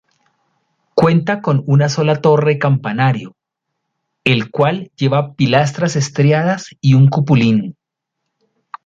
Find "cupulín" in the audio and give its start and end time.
7.07-7.77